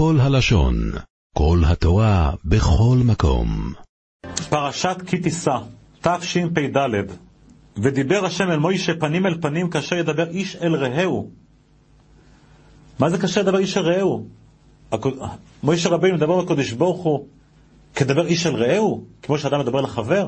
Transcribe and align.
כל 0.00 0.20
הלשון, 0.20 0.92
כל 1.36 1.62
התורה, 1.66 2.32
בכל 2.44 2.98
מקום. 3.04 3.72
פרשת 4.48 4.96
כי 5.06 5.18
תישא, 5.18 5.56
תשפ"ד 6.00 6.76
ודיבר 7.76 8.24
השם 8.24 8.50
אל 8.50 8.58
מוישה 8.58 8.92
פנים 9.00 9.26
אל 9.26 9.40
פנים 9.40 9.70
כאשר 9.70 9.96
ידבר 9.96 10.28
איש 10.30 10.56
אל 10.56 10.74
רעהו. 10.74 11.30
מה 12.98 13.10
זה 13.10 13.18
כאשר 13.18 13.40
ידבר 13.40 13.58
איש 13.58 13.76
אל 13.76 13.82
רעהו? 13.82 14.26
מוישה 15.62 15.88
רבינו 15.88 16.16
מדבר 16.16 16.40
לקדוש 16.42 16.72
ברוך 16.72 17.02
הוא 17.02 17.26
כדבר 17.94 18.26
איש 18.26 18.46
אל 18.46 18.54
רעהו, 18.54 19.04
כמו 19.22 19.38
שאדם 19.38 19.60
מדבר 19.60 19.80
לחבר. 19.80 20.24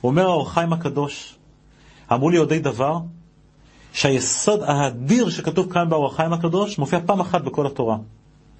הוא 0.00 0.10
אומר 0.10 0.22
האור 0.22 0.50
חיים 0.50 0.72
הקדוש, 0.72 1.34
אמרו 2.12 2.30
לי 2.30 2.36
יודעי 2.36 2.58
דבר, 2.58 2.98
שהיסוד 3.92 4.62
האדיר 4.62 5.30
שכתוב 5.30 5.72
כאן 5.72 5.88
באור 5.88 6.06
החיים 6.06 6.32
הקדוש 6.32 6.78
מופיע 6.78 7.00
פעם 7.06 7.20
אחת 7.20 7.42
בכל 7.42 7.66
התורה. 7.66 7.96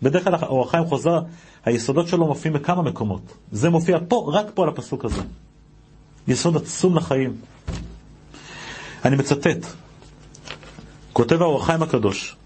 בדרך 0.03 0.25
כלל 0.25 0.35
האור 0.35 0.65
החיים 0.65 0.85
חוזר, 0.85 1.21
היסודות 1.65 2.09
שלו 2.09 2.27
מופיעים 2.27 2.55
בכמה 2.55 2.83
מקומות. 2.83 3.33
זה 3.53 3.71
מופיע 3.71 3.99
פה, 4.09 4.31
רק 4.33 4.47
פה 4.55 4.63
על 4.63 4.69
הפסוק 4.69 5.05
הזה. 5.05 5.23
יסוד 6.29 6.57
עצום 6.57 6.97
לחיים. 6.97 7.37
אני 9.05 9.17
מצטט, 9.17 9.67
כותב 11.13 11.43
האור 11.43 11.63
החיים 11.63 11.83
הקדוש, 11.83 12.37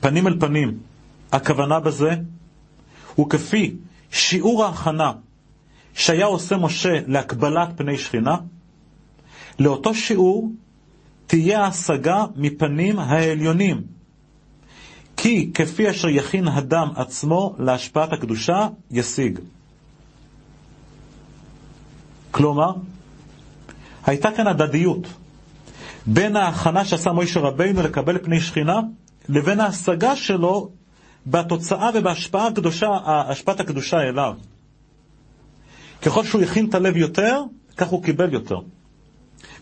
פנים 0.00 0.26
אל 0.26 0.40
פנים, 0.40 0.78
הכוונה 1.32 1.80
בזה 1.80 2.10
הוא 3.14 3.30
כפי 3.30 3.76
שיעור 4.10 4.64
ההכנה 4.64 5.12
שהיה 5.94 6.26
עושה 6.26 6.56
משה 6.56 7.00
להקבלת 7.06 7.68
פני 7.76 7.98
שכינה, 7.98 8.36
לאותו 9.58 9.94
שיעור 9.94 10.52
תהיה 11.26 11.64
ההשגה 11.64 12.24
מפנים 12.36 12.98
העליונים. 12.98 13.97
כי 15.20 15.50
כפי 15.54 15.90
אשר 15.90 16.08
יכין 16.08 16.48
הדם 16.48 16.88
עצמו 16.96 17.54
להשפעת 17.58 18.12
הקדושה, 18.12 18.68
ישיג. 18.90 19.38
כלומר, 22.30 22.72
הייתה 24.06 24.30
כאן 24.36 24.46
הדדיות 24.46 25.06
בין 26.06 26.36
ההכנה 26.36 26.84
שעשה 26.84 27.12
מוישה 27.12 27.40
רבינו 27.40 27.82
לקבל 27.82 28.18
פני 28.18 28.40
שכינה, 28.40 28.80
לבין 29.28 29.60
ההשגה 29.60 30.16
שלו 30.16 30.70
בתוצאה 31.26 31.90
ובהשפעה 31.94 32.46
הקדושה, 32.46 32.88
הקדושה 33.60 33.96
אליו. 34.00 34.34
ככל 36.02 36.24
שהוא 36.24 36.42
הכין 36.42 36.68
את 36.68 36.74
הלב 36.74 36.96
יותר, 36.96 37.42
כך 37.76 37.88
הוא 37.88 38.04
קיבל 38.04 38.32
יותר. 38.32 38.60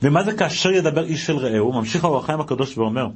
ומה 0.03 0.23
זה 0.23 0.33
כאשר 0.33 0.71
ידבר 0.71 1.05
איש 1.05 1.31
אל 1.31 1.37
רעהו? 1.37 1.73
ממשיך 1.73 2.05
האור 2.05 2.19
הקדוש 2.41 2.79
ואומר, 2.79 3.07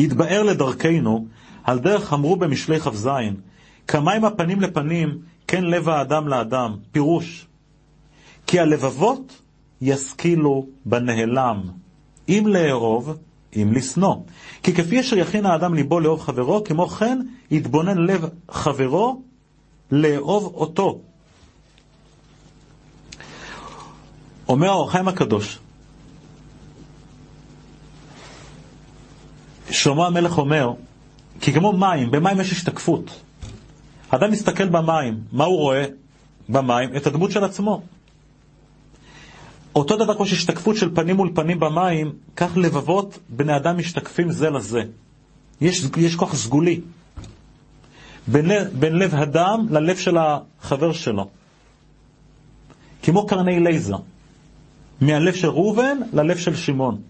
יתבאר 0.00 0.42
לדרכנו, 0.42 1.26
על 1.64 1.78
דרך 1.78 2.12
אמרו 2.12 2.36
במשלי 2.36 2.80
כ"ז, 2.80 3.08
כמים 3.88 4.24
הפנים 4.24 4.60
לפנים, 4.60 5.18
כן 5.46 5.64
לב 5.64 5.88
האדם 5.88 6.28
לאדם. 6.28 6.76
פירוש, 6.92 7.46
כי 8.46 8.60
הלבבות 8.60 9.42
ישכילו 9.80 10.66
בנהלם, 10.84 11.62
אם 12.28 12.44
לאהוב, 12.46 13.16
אם 13.56 13.72
לשנוא. 13.72 14.14
כי 14.62 14.74
כפי 14.74 15.00
אשר 15.00 15.18
יכין 15.18 15.46
האדם 15.46 15.74
ליבו 15.74 16.00
לאהוב 16.00 16.20
חברו, 16.20 16.64
כמו 16.64 16.86
כן 16.88 17.20
יתבונן 17.50 17.98
לב 17.98 18.24
חברו 18.50 19.22
לאהוב 19.90 20.44
אותו. 20.54 21.00
אומר 24.48 24.68
האור 24.68 24.90
חיים 24.90 25.08
הקדוש, 25.08 25.58
שלמה 29.70 30.06
המלך 30.06 30.38
אומר, 30.38 30.72
כי 31.40 31.52
כמו 31.52 31.72
מים, 31.72 32.10
במים 32.10 32.40
יש 32.40 32.52
השתקפות. 32.52 33.20
אדם 34.10 34.30
מסתכל 34.30 34.68
במים, 34.68 35.20
מה 35.32 35.44
הוא 35.44 35.58
רואה 35.58 35.84
במים? 36.48 36.96
את 36.96 37.06
הדמות 37.06 37.30
של 37.30 37.44
עצמו. 37.44 37.82
אותו 39.74 39.96
דבר 39.96 40.14
כמו 40.14 40.26
שהשתקפות 40.26 40.76
של 40.76 40.94
פנים 40.94 41.16
מול 41.16 41.30
פנים 41.34 41.60
במים, 41.60 42.12
כך 42.36 42.56
לבבות 42.56 43.18
בני 43.28 43.56
אדם 43.56 43.78
משתקפים 43.78 44.32
זה 44.32 44.50
לזה. 44.50 44.82
יש, 45.60 45.84
יש 45.96 46.14
כוח 46.16 46.34
סגולי. 46.34 46.80
בין, 48.26 48.50
בין 48.72 48.92
לב 48.96 49.14
הדם 49.14 49.66
ללב 49.70 49.96
של 49.96 50.16
החבר 50.18 50.92
שלו. 50.92 51.28
כמו 53.02 53.26
קרני 53.26 53.60
לייזר. 53.60 53.96
מהלב 55.00 55.34
של 55.34 55.48
ראובן 55.48 55.98
ללב 56.12 56.38
של 56.38 56.56
שמעון. 56.56 57.00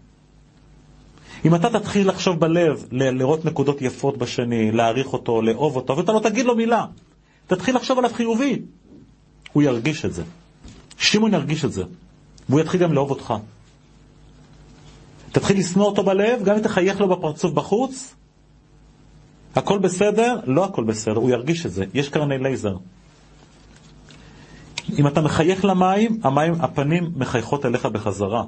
אם 1.44 1.54
אתה 1.54 1.78
תתחיל 1.78 2.08
לחשוב 2.08 2.40
בלב, 2.40 2.86
לראות 2.92 3.44
נקודות 3.44 3.82
יפות 3.82 4.18
בשני, 4.18 4.72
להעריך 4.72 5.12
אותו, 5.12 5.42
לאהוב 5.42 5.76
אותו, 5.76 5.96
ואתה 5.96 6.12
לא 6.12 6.20
תגיד 6.20 6.46
לו 6.46 6.56
מילה, 6.56 6.86
תתחיל 7.46 7.76
לחשוב 7.76 7.98
עליו 7.98 8.10
חיובי, 8.14 8.62
הוא 9.52 9.62
ירגיש 9.62 10.04
את 10.04 10.12
זה. 10.12 10.22
שמעון 10.98 11.34
ירגיש 11.34 11.64
את 11.64 11.72
זה, 11.72 11.82
והוא 12.48 12.60
יתחיל 12.60 12.80
גם 12.80 12.92
לאהוב 12.92 13.10
אותך. 13.10 13.34
תתחיל 15.32 15.58
לשנוא 15.58 15.86
אותו 15.86 16.02
בלב, 16.02 16.44
גם 16.44 16.56
אם 16.56 16.62
תחייך 16.62 17.00
לו 17.00 17.08
בפרצוף 17.08 17.52
בחוץ, 17.52 18.14
הכל 19.54 19.78
בסדר? 19.78 20.36
לא 20.46 20.64
הכל 20.64 20.84
בסדר, 20.84 21.16
הוא 21.16 21.30
ירגיש 21.30 21.66
את 21.66 21.72
זה. 21.72 21.84
יש 21.94 22.08
קרני 22.08 22.38
לייזר. 22.38 22.76
אם 24.98 25.06
אתה 25.06 25.20
מחייך 25.20 25.64
למים, 25.64 26.20
המים, 26.22 26.54
הפנים 26.60 27.10
מחייכות 27.16 27.66
אליך 27.66 27.86
בחזרה. 27.86 28.44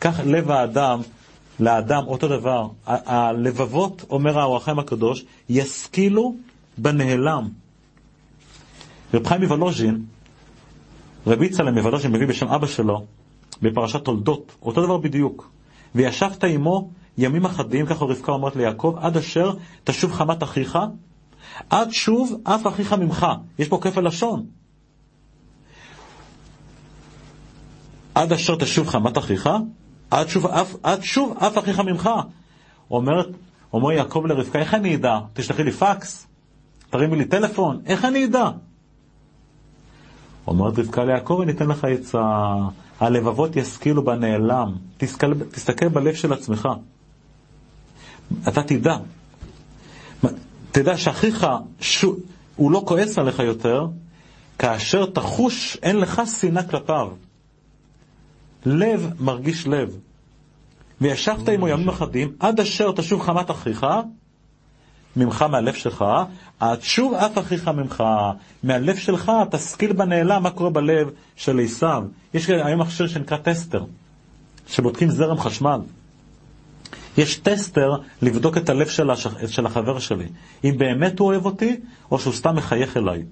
כך 0.00 0.20
לב 0.24 0.50
האדם, 0.50 1.00
לאדם 1.62 2.06
אותו 2.06 2.28
דבר. 2.28 2.68
הלבבות, 2.86 4.04
אומר 4.10 4.38
האור 4.38 4.56
החיים 4.56 4.78
הקדוש, 4.78 5.24
ישכילו 5.48 6.34
בנעלם. 6.78 7.48
רב 9.14 9.26
חיים 9.26 9.40
מוולוז'ין, 9.42 10.04
רבי 11.26 11.46
יצלם 11.46 11.74
מוולוז'ין 11.74 12.12
מביא 12.12 12.26
בשם 12.26 12.48
אבא 12.48 12.66
שלו, 12.66 13.04
בפרשת 13.62 14.04
תולדות, 14.04 14.52
אותו 14.62 14.82
דבר 14.82 14.98
בדיוק. 14.98 15.50
וישבת 15.94 16.44
עמו 16.44 16.90
ימים 17.18 17.44
אחדים, 17.44 17.86
ככה 17.86 18.04
רבקה 18.04 18.32
אומרת 18.32 18.56
ליעקב, 18.56 18.96
עד 19.00 19.16
אשר 19.16 19.52
תשוב 19.84 20.12
חמת 20.12 20.42
אחיך, 20.42 20.78
עד 21.70 21.90
שוב 21.90 22.40
אף 22.44 22.66
אחיך 22.66 22.92
ממך. 22.92 23.26
יש 23.58 23.68
פה 23.68 23.78
כפל 23.82 24.06
לשון. 24.06 24.46
עד 28.14 28.32
אשר 28.32 28.56
תשוב 28.56 28.88
חמת 28.88 29.18
אחיך, 29.18 29.48
עד 30.12 30.28
שוב 30.28 30.46
אף, 30.46 30.74
עד 30.82 31.02
שוב 31.02 31.36
אף 31.38 31.58
אחיך 31.58 31.80
ממך. 31.80 32.10
אומר, 32.90 33.30
אומר 33.72 33.92
יעקב 33.92 34.22
לרבקה, 34.26 34.58
איך 34.58 34.74
אני 34.74 34.94
אדע? 34.96 35.18
תשלחי 35.32 35.64
לי 35.64 35.72
פקס? 35.72 36.26
תרימי 36.90 37.16
לי 37.16 37.24
טלפון? 37.24 37.80
איך 37.86 38.04
אני 38.04 38.24
אדע? 38.24 38.50
אומרת 40.46 40.78
רבקה 40.78 41.04
ליעקב, 41.04 41.40
אני 41.42 41.52
אתן 41.52 41.68
לך 41.68 41.84
עצה. 41.84 42.22
הלבבות 43.00 43.56
ישכילו 43.56 44.04
בנעלם. 44.04 44.72
תסתכל, 44.96 45.34
תסתכל 45.34 45.88
בלב 45.88 46.14
של 46.14 46.32
עצמך. 46.32 46.68
אתה 48.48 48.62
תדע. 48.62 48.96
תדע 50.72 50.96
שאחיך, 50.96 51.46
שו, 51.80 52.16
הוא 52.56 52.70
לא 52.70 52.82
כועס 52.86 53.18
עליך 53.18 53.38
יותר, 53.38 53.86
כאשר 54.58 55.06
תחוש, 55.06 55.78
אין 55.82 55.96
לך 55.96 56.22
שנאה 56.40 56.62
כלפיו. 56.62 57.08
לב 58.66 59.10
מרגיש 59.20 59.66
לב. 59.66 59.96
וישבת 61.00 61.48
עמו 61.48 61.68
ימים 61.68 61.88
אחדים, 61.88 62.32
עד 62.40 62.60
אשר 62.60 62.92
תשוב 62.92 63.22
חמת 63.22 63.50
אחיך, 63.50 63.86
ממך 65.16 65.42
מהלב 65.42 65.74
שלך, 65.74 66.04
עד 66.60 66.82
שוב 66.82 67.14
אף 67.14 67.38
אחיך 67.38 67.68
ממך, 67.68 68.04
מהלב 68.62 68.96
שלך 68.96 69.32
תשכיל 69.50 69.92
בנעלם 69.92 70.42
מה 70.42 70.50
קורה 70.50 70.70
בלב 70.70 71.10
של 71.36 71.60
עשיו. 71.60 72.04
יש 72.34 72.48
היום 72.48 72.80
מכשיר 72.80 73.06
שנקרא 73.06 73.36
טסטר, 73.36 73.84
שבודקים 74.66 75.10
זרם 75.10 75.38
חשמל. 75.38 75.80
יש 77.18 77.36
טסטר 77.36 77.90
לבדוק 78.22 78.56
את 78.56 78.68
הלב 78.70 78.88
של, 78.88 79.10
הש... 79.10 79.26
של 79.46 79.66
החבר 79.66 79.98
שלי, 79.98 80.28
אם 80.64 80.74
באמת 80.78 81.18
הוא 81.18 81.28
אוהב 81.28 81.46
אותי, 81.46 81.76
או 82.10 82.18
שהוא 82.18 82.32
סתם 82.32 82.56
מחייך 82.56 82.96
אליי. 82.96 83.22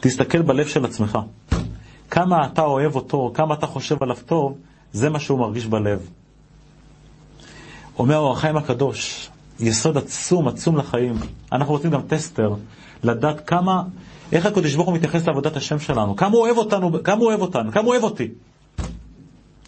תסתכל 0.00 0.42
בלב 0.42 0.66
של 0.66 0.84
עצמך. 0.84 1.18
כמה 2.14 2.46
אתה 2.46 2.62
אוהב 2.62 2.96
אותו, 2.96 3.30
כמה 3.34 3.54
אתה 3.54 3.66
חושב 3.66 3.96
עליו 4.00 4.16
טוב, 4.26 4.58
זה 4.92 5.10
מה 5.10 5.20
שהוא 5.20 5.38
מרגיש 5.38 5.66
בלב. 5.66 6.10
אומר 7.98 8.16
אור 8.16 8.32
החיים 8.32 8.56
הקדוש, 8.56 9.30
יסוד 9.60 9.96
עצום, 9.96 10.48
עצום 10.48 10.76
לחיים. 10.76 11.14
אנחנו 11.52 11.72
רוצים 11.74 11.90
גם 11.90 12.02
טסטר, 12.02 12.54
לדעת 13.02 13.46
כמה, 13.46 13.82
איך 14.32 14.46
הקדוש 14.46 14.74
ברוך 14.74 14.86
הוא 14.88 14.94
מתייחס 14.94 15.26
לעבודת 15.26 15.56
השם 15.56 15.78
שלנו, 15.78 16.16
כמה 16.16 16.30
הוא 16.30 16.40
אוהב 16.40 16.56
אותנו, 16.56 17.02
כמה 17.04 17.16
הוא 17.16 17.26
אוהב 17.26 17.40
אותנו, 17.40 17.72
כמה 17.72 17.82
הוא 17.82 17.90
אוהב 17.90 18.02
אותי. 18.02 18.28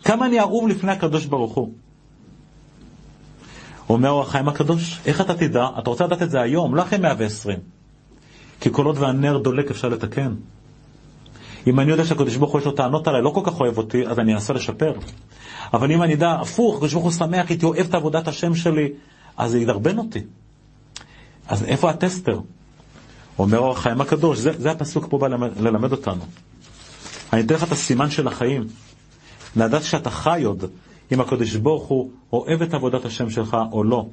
כמה 0.04 0.26
אני 0.26 0.40
אהוב 0.40 0.68
לפני 0.68 0.92
הקדוש 0.92 1.24
ברוך 1.24 1.54
הוא. 1.54 1.72
אומר 3.88 4.10
אור 4.10 4.22
החיים 4.22 4.48
הקדוש, 4.48 5.00
איך 5.06 5.20
אתה 5.20 5.34
תדע? 5.34 5.66
אתה 5.78 5.90
רוצה 5.90 6.06
לדעת 6.06 6.22
את 6.22 6.30
זה 6.30 6.40
היום, 6.40 6.74
לא 6.74 6.82
אחרי 6.82 6.98
120. 6.98 7.58
כי 8.60 8.68
כל 8.72 8.86
עוד 8.86 8.98
והנר 8.98 9.38
דולק 9.38 9.70
אפשר 9.70 9.88
לתקן. 9.88 10.34
אם 11.66 11.80
אני 11.80 11.90
יודע 11.90 12.04
שהקדוש 12.04 12.36
ברוך 12.36 12.52
הוא 12.52 12.60
יש 12.60 12.66
לו 12.66 12.72
טענות 12.72 13.08
עליי, 13.08 13.22
לא 13.22 13.30
כל 13.30 13.40
כך 13.44 13.60
אוהב 13.60 13.78
אותי, 13.78 14.06
אז 14.06 14.18
אני 14.18 14.34
אנסה 14.34 14.52
לשפר. 14.52 14.92
אבל 15.74 15.92
אם 15.92 16.02
אני 16.02 16.14
אדע, 16.14 16.32
הפוך, 16.32 16.74
הקדוש 16.74 16.92
ברוך 16.92 17.04
הוא 17.04 17.12
שמח 17.12 17.50
איתי, 17.50 17.66
אוהב 17.66 17.86
את 17.88 17.94
עבודת 17.94 18.28
השם 18.28 18.54
שלי, 18.54 18.92
אז 19.36 19.50
זה 19.50 19.58
ידרבן 19.58 19.98
אותי. 19.98 20.20
אז 21.48 21.64
איפה 21.64 21.90
הטסטר? 21.90 22.40
אומר 23.38 23.58
אור 23.58 23.72
החיים 23.72 24.00
הקדוש, 24.00 24.38
זה, 24.38 24.52
זה 24.58 24.70
הפסוק 24.70 25.06
פה 25.10 25.18
בא 25.18 25.28
ללמד, 25.28 25.60
ללמד 25.60 25.92
אותנו. 25.92 26.22
אני 27.32 27.40
אתן 27.40 27.54
לך 27.54 27.62
את 27.62 27.72
הסימן 27.72 28.10
של 28.10 28.28
החיים. 28.28 28.66
לדעת 29.56 29.84
שאתה 29.84 30.10
חי 30.10 30.42
עוד, 30.44 30.64
אם 31.12 31.20
הקדוש 31.20 31.56
ברוך 31.56 31.86
הוא 31.86 32.10
אוהב 32.32 32.62
את 32.62 32.74
עבודת 32.74 33.04
השם 33.04 33.30
שלך 33.30 33.56
או 33.72 33.84
לא. 33.84 34.06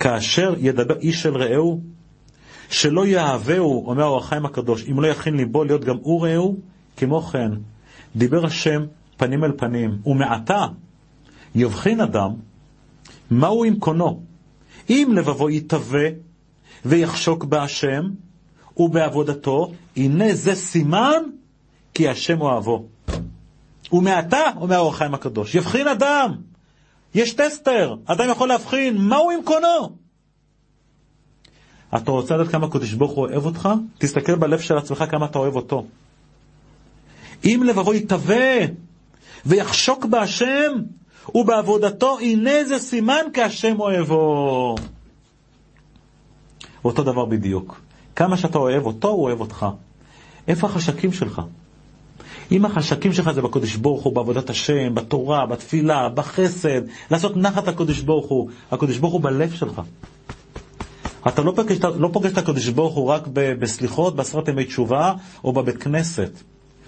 כאשר 0.00 0.54
ידבר 0.58 0.98
איש 0.98 1.26
אל 1.26 1.36
רעהו, 1.36 1.80
שלא 2.70 3.06
יאהבהו, 3.06 3.86
אומר 3.86 4.04
אור 4.04 4.18
החיים 4.18 4.46
הקדוש, 4.46 4.84
אם 4.90 5.00
לא 5.00 5.06
יכין 5.06 5.36
ליבו 5.36 5.64
להיות 5.64 5.84
גם 5.84 5.96
הוא 6.02 6.22
רעהו, 6.26 6.56
כמו 6.96 7.22
כן, 7.22 7.50
דיבר 8.16 8.46
השם 8.46 8.84
פנים 9.16 9.44
אל 9.44 9.52
פנים, 9.56 9.98
ומעתה 10.06 10.66
יבחין 11.54 12.00
אדם 12.00 12.30
מהו 13.30 13.64
עם 13.64 13.78
קונו, 13.78 14.22
אם 14.90 15.12
לבבו 15.14 15.50
יתהווה 15.50 16.08
ויחשוק 16.84 17.44
בהשם 17.44 18.02
ובעבודתו, 18.76 19.72
הנה 19.96 20.34
זה 20.34 20.54
סימן 20.54 21.22
כי 21.94 22.08
השם 22.08 22.40
אוהבו. 22.40 22.86
ומעתה, 23.92 24.42
אומר 24.56 24.76
האור 24.76 24.88
החיים 24.88 25.14
הקדוש, 25.14 25.54
יבחין 25.54 25.88
אדם. 25.88 26.34
יש 27.14 27.32
טסטר, 27.32 27.94
אדם 28.04 28.30
יכול 28.30 28.48
להבחין 28.48 28.96
מהו 28.96 29.30
עם 29.30 29.40
קונו. 29.44 30.03
אתה 31.96 32.10
רוצה 32.10 32.36
לדעת 32.36 32.48
כמה 32.52 32.66
הקדוש 32.66 32.92
ברוך 32.92 33.12
הוא 33.12 33.26
אוהב 33.26 33.46
אותך? 33.46 33.68
תסתכל 33.98 34.34
בלב 34.34 34.60
של 34.60 34.78
עצמך 34.78 35.04
כמה 35.10 35.26
אתה 35.26 35.38
אוהב 35.38 35.56
אותו. 35.56 35.84
אם 37.44 37.62
לבבו 37.66 37.94
יתהווה 37.94 38.56
ויחשוק 39.46 40.04
בהשם 40.04 40.72
ובעבודתו, 41.34 42.18
הנה 42.18 42.64
זה 42.64 42.78
סימן 42.78 43.22
כי 43.32 43.42
השם 43.42 43.80
אוהבו. 43.80 44.74
אותו 46.84 47.02
דבר 47.02 47.24
בדיוק. 47.24 47.80
כמה 48.16 48.36
שאתה 48.36 48.58
אוהב 48.58 48.86
אותו, 48.86 49.08
הוא 49.08 49.22
אוהב 49.24 49.40
אותך. 49.40 49.66
איפה 50.48 50.66
החשקים 50.66 51.12
שלך? 51.12 51.42
אם 52.52 52.64
החשקים 52.64 53.12
שלך 53.12 53.30
זה 53.30 53.42
בקודש 53.42 53.76
ברוך 53.76 54.02
הוא, 54.02 54.14
בעבודת 54.14 54.50
השם, 54.50 54.94
בתורה, 54.94 55.46
בתפילה, 55.46 56.08
בחסד, 56.08 56.80
לעשות 57.10 57.36
נחת 57.36 57.68
הקודש 57.68 58.00
ברוך 58.00 58.26
הוא, 58.26 58.50
הקודש 58.72 58.98
ברוך 58.98 59.12
הוא 59.12 59.22
בלב 59.22 59.52
שלך. 59.52 59.82
אתה 61.28 61.42
לא 61.42 61.52
פוגש, 61.56 61.78
לא 61.98 62.08
פוגש 62.12 62.32
את 62.32 62.38
הקודש 62.38 62.68
ברוך 62.68 62.94
הוא 62.94 63.08
רק 63.08 63.22
בסליחות, 63.34 64.16
בעשרת 64.16 64.48
ימי 64.48 64.64
תשובה, 64.64 65.12
או 65.44 65.52
בבית 65.52 65.76
כנסת. 65.76 66.30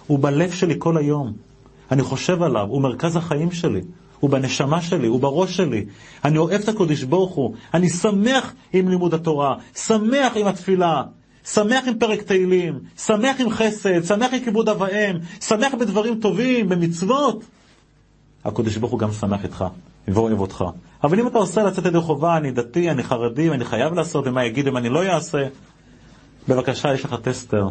הוא 0.07 0.19
בלב 0.19 0.53
שלי 0.53 0.75
כל 0.79 0.97
היום. 0.97 1.33
אני 1.91 2.03
חושב 2.03 2.43
עליו, 2.43 2.67
הוא 2.69 2.83
מרכז 2.83 3.17
החיים 3.17 3.53
שלי. 3.53 3.81
הוא 4.21 4.31
בנשמה 4.31 4.83
שלי, 4.83 5.07
הוא 5.07 5.21
בראש 5.21 5.57
שלי. 5.57 5.87
אני 6.25 6.39
אוהב 6.39 6.61
את 6.61 6.69
הקודש 6.69 7.03
ברוך 7.03 7.35
הוא. 7.35 7.55
אני 7.75 7.89
שמח 7.89 8.55
עם 8.73 8.89
לימוד 8.89 9.15
התורה, 9.15 9.55
שמח 9.75 10.33
עם 10.37 10.47
התפילה, 10.47 11.03
שמח 11.45 11.89
עם 11.89 11.99
פרק 11.99 12.23
תהילים, 12.23 12.79
שמח 12.99 13.41
עם 13.41 13.51
חסד, 13.51 14.05
שמח 14.05 14.33
עם 14.33 14.45
כיבוד 14.45 14.69
אב 14.69 14.81
ואם, 14.81 15.17
שמח 15.41 15.75
בדברים 15.75 16.21
טובים, 16.21 16.69
במצוות. 16.69 17.45
הקודש 18.45 18.77
ברוך 18.77 18.93
הוא 18.93 19.01
גם 19.01 19.13
שמח 19.13 19.45
איתך 19.45 19.65
ואוהב 20.09 20.41
אותך. 20.41 20.65
אבל 21.05 21.21
אם 21.21 21.27
אתה 21.27 21.39
עושה 21.39 21.63
לצאת 21.63 21.87
ידי 21.87 22.01
חובה, 22.01 22.37
אני 22.37 22.51
דתי, 22.51 22.91
אני 22.91 23.03
חרדי, 23.03 23.51
אני 23.51 23.65
חייב 23.65 23.95
לעשות, 23.95 24.27
ומה 24.27 24.45
יגיד 24.45 24.69
אם 24.69 24.77
אני 24.77 24.89
לא 24.89 25.03
אעשה, 25.03 25.47
בבקשה, 26.49 26.95
יש 26.95 27.05
לך 27.05 27.15
טסטר. 27.23 27.69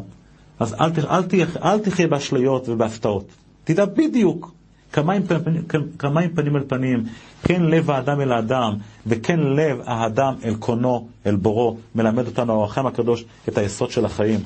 אז 0.59 0.73
אל, 0.73 0.89
אל, 1.09 1.23
אל, 1.33 1.45
אל 1.63 1.79
תחיה 1.79 2.07
באשליות 2.07 2.69
ובהפתעות. 2.69 3.25
תדע 3.63 3.85
בדיוק 3.85 4.51
כמיים 4.91 5.23
פנים, 5.27 6.35
פנים 6.35 6.55
אל 6.55 6.63
פנים, 6.67 7.03
כן 7.43 7.63
לב 7.63 7.91
האדם 7.91 8.21
אל 8.21 8.31
האדם, 8.31 8.73
וכן 9.07 9.39
לב 9.39 9.81
האדם 9.85 10.35
אל 10.43 10.55
קונו, 10.55 11.07
אל 11.25 11.35
בורו, 11.35 11.77
מלמד 11.95 12.27
אותנו 12.27 12.53
האורחם 12.53 12.87
הקדוש 12.87 13.25
את 13.49 13.57
היסוד 13.57 13.91
של 13.91 14.05
החיים. 14.05 14.39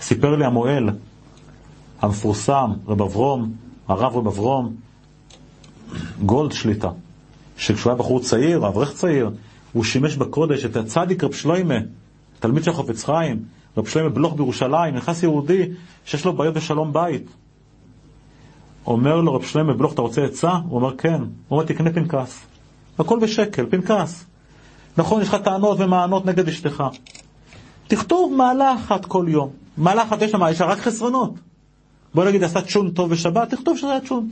סיפר 0.00 0.36
לי 0.36 0.44
המוהל 0.44 0.90
המפורסם, 2.00 2.70
רב 2.88 3.02
אברום, 3.02 3.52
הרב 3.88 4.16
רב 4.16 4.26
אברום, 4.26 4.74
גולד 6.26 6.52
שליטה, 6.52 6.90
שכשהוא 7.56 7.90
היה 7.90 7.98
בחור 7.98 8.20
צעיר, 8.20 8.68
אברך 8.68 8.92
צעיר, 8.92 9.30
הוא 9.72 9.84
שימש 9.84 10.16
בקודש 10.16 10.64
את 10.64 10.76
הצדיק 10.76 11.24
רב 11.24 11.32
שלוימה, 11.32 11.74
תלמיד 12.40 12.64
של 12.64 12.72
חופץ 12.72 13.04
חיים, 13.04 13.42
רב 13.76 13.86
שלוימה 13.86 14.10
בלוך 14.10 14.34
בירושלים, 14.34 14.94
נכנס 14.94 15.22
יהודי 15.22 15.62
שיש 16.04 16.24
לו 16.24 16.32
בעיות 16.32 16.54
בשלום 16.54 16.92
בית. 16.92 17.26
אומר 18.86 19.20
לו 19.20 19.34
רב 19.34 19.42
שלמה 19.42 19.74
בלוך, 19.74 19.92
אתה 19.92 20.02
רוצה 20.02 20.24
עצה? 20.24 20.50
הוא 20.50 20.80
אומר 20.80 20.96
כן. 20.96 21.22
הוא 21.22 21.28
אומר 21.50 21.64
תקנה 21.64 21.92
פנקס. 21.92 22.40
הכל 22.98 23.18
בשקל, 23.18 23.66
פנקס. 23.70 24.24
נכון, 24.96 25.22
יש 25.22 25.28
לך 25.28 25.34
טענות 25.34 25.80
ומענות 25.80 26.26
נגד 26.26 26.48
אשתך. 26.48 26.84
תכתוב 27.88 28.32
מעלה 28.36 28.74
אחת 28.74 29.04
כל 29.04 29.26
יום. 29.28 29.50
מעלה 29.76 30.02
אחת 30.02 30.22
יש 30.22 30.34
לה, 30.34 30.50
יש 30.50 30.60
לה 30.60 30.66
רק 30.66 30.78
חסרונות. 30.78 31.34
בוא 32.14 32.24
נגיד, 32.24 32.44
עשה 32.44 32.62
צ'ון 32.62 32.90
טוב 32.90 33.10
בשבת, 33.10 33.50
תכתוב 33.50 33.76
שזה 33.76 33.90
היה 33.90 34.00
צ'ון. 34.00 34.28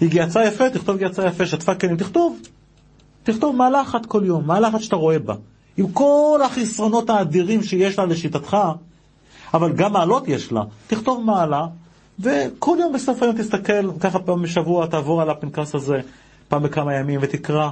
היא 0.00 0.10
יצא 0.12 0.38
יפה, 0.38 0.70
תכתוב 0.70 0.96
יצא 1.00 1.22
יפה, 1.22 1.46
שטפה 1.46 1.74
כלים, 1.74 1.96
תכתוב. 1.96 2.38
תכתוב 3.22 3.56
מעלה 3.56 3.82
אחת 3.82 4.06
כל 4.06 4.22
יום, 4.26 4.46
מעלה 4.46 4.68
אחת 4.68 4.80
שאתה 4.80 4.96
רואה 4.96 5.18
בה. 5.18 5.34
עם 5.76 5.92
כל 5.92 6.40
החסרונות 6.44 7.10
האדירים 7.10 7.62
שיש 7.62 7.98
לה 7.98 8.04
לשיטתך, 8.06 8.56
אבל 9.54 9.72
גם 9.72 9.92
מעלות 9.92 10.28
יש 10.28 10.52
לה, 10.52 10.62
תכתוב 10.86 11.24
מעלה, 11.24 11.66
וכל 12.20 12.76
יום 12.80 12.92
בסוף 12.92 13.22
היום 13.22 13.36
תסתכל, 13.36 13.98
ככה 14.00 14.18
פעם 14.18 14.42
בשבוע 14.42 14.86
תעבור 14.86 15.22
על 15.22 15.30
הפנקס 15.30 15.74
הזה, 15.74 16.00
פעם 16.48 16.62
בכמה 16.62 16.94
ימים, 16.94 17.20
ותקרא. 17.22 17.70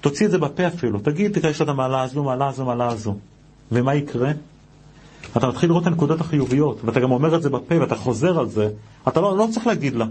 תוציא 0.00 0.26
את 0.26 0.30
זה 0.30 0.38
בפה 0.38 0.66
אפילו, 0.66 0.98
תגיד, 0.98 1.32
תקרא, 1.32 1.50
יש 1.50 1.60
לה 1.60 1.64
את 1.64 1.70
המעלה 1.70 2.02
הזו, 2.02 2.24
מעלה 2.24 2.48
הזו, 2.48 2.64
מעלה 2.64 2.88
הזו. 2.88 3.14
ומה 3.72 3.94
יקרה? 3.94 4.30
אתה 5.36 5.48
מתחיל 5.48 5.68
לראות 5.68 5.82
את 5.82 5.86
הנקודות 5.86 6.20
החיוביות, 6.20 6.84
ואתה 6.84 7.00
גם 7.00 7.12
אומר 7.12 7.36
את 7.36 7.42
זה 7.42 7.50
בפה, 7.50 7.80
ואתה 7.80 7.96
חוזר 7.96 8.38
על 8.38 8.48
זה, 8.48 8.68
אתה 9.08 9.20
לא, 9.20 9.36
לא 9.36 9.48
צריך 9.52 9.66
להגיד 9.66 9.94
לה. 9.94 10.06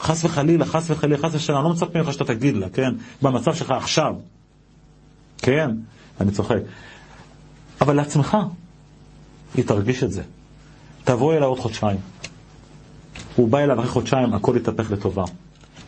חס 0.00 0.24
וחלילה, 0.24 0.64
חס 0.64 0.90
וחלילה, 0.90 1.18
חס 1.18 1.34
ושלום, 1.34 1.58
אני 1.58 1.64
לא 1.68 1.74
מצפה 1.74 1.98
ממך 1.98 2.12
שאתה 2.12 2.24
תגיד 2.24 2.56
לה, 2.56 2.68
כן? 2.68 2.94
במצב 3.22 3.54
שלך 3.54 3.70
עכשיו. 3.70 4.14
כן, 5.38 5.70
אני 6.20 6.30
צוחק. 6.30 6.58
אבל 7.80 7.96
לעצמך, 7.96 8.36
היא 9.54 9.64
תרגיש 9.64 10.02
את 10.02 10.12
זה. 10.12 10.22
תבוא 11.04 11.34
אליה 11.34 11.44
עוד 11.46 11.58
חודשיים. 11.58 11.98
הוא 13.36 13.48
בא 13.48 13.58
אליו 13.58 13.78
אחרי 13.78 13.88
חודשיים, 13.90 14.34
הכל 14.34 14.54
יתהפך 14.56 14.90
לטובה. 14.90 15.24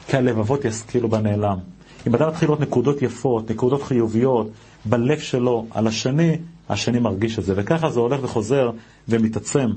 כי 0.07 0.17
הלבבות 0.17 0.65
ישכילו 0.65 1.09
בנעלם. 1.09 1.59
אם 2.07 2.15
אדם 2.15 2.29
מתחיל 2.29 2.49
לראות 2.49 2.61
נקודות 2.61 3.03
יפות, 3.03 3.51
נקודות 3.51 3.83
חיוביות, 3.83 4.51
בלב 4.85 5.19
שלו, 5.19 5.67
על 5.71 5.87
השני, 5.87 6.37
השני 6.69 6.99
מרגיש 6.99 7.38
את 7.38 7.45
זה. 7.45 7.52
וככה 7.57 7.90
זה 7.90 8.00
הולך 8.00 8.21
וחוזר 8.23 8.71
ומתעצם. 9.09 9.71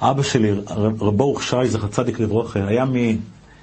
אבא 0.00 0.22
שלי, 0.22 0.52
רב 1.00 1.16
ברוך 1.16 1.42
שי, 1.42 1.56
זכר 1.68 1.86
צדיק 1.86 2.20
לברוכה, 2.20 2.66
היה 2.66 2.84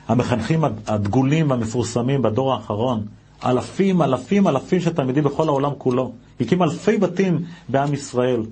מהמחנכים 0.10 0.64
הדגולים 0.88 1.50
והמפורסמים 1.50 2.22
בדור 2.22 2.54
האחרון. 2.54 3.06
אלפים, 3.46 4.02
אלפים, 4.02 4.48
אלפים 4.48 4.80
של 4.80 4.94
תלמידים 4.94 5.24
בכל 5.24 5.48
העולם 5.48 5.72
כולו. 5.78 6.12
הקים 6.42 6.64
אלפי 6.64 6.98
בתים 6.98 7.40
בעם 7.70 7.94
ישראל. 7.94 8.44